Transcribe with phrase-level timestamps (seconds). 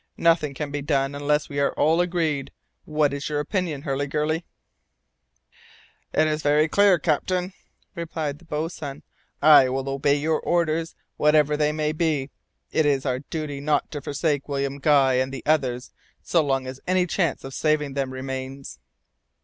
[0.17, 2.51] Nothing can be done unless we are all agreed.
[2.85, 4.45] What is your opinion, Hurliguerly?"
[6.11, 7.53] "It is very clear, captain,"
[7.93, 9.03] replied the boatswain.
[9.43, 12.31] "I will obey your orders, whatever they may be!
[12.71, 15.91] It is our duty not to forsake William Guy and the others
[16.23, 18.79] so long as any chance of saving them remains."